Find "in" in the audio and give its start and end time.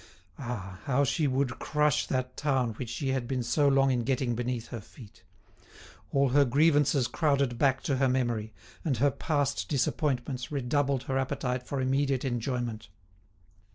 3.91-3.99